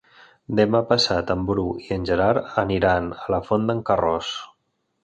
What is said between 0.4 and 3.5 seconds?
Demà passat en Bru i en Gerard aniran a la